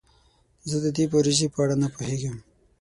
[0.69, 2.37] زه د دې پروژې په اړه نه پوهیږم.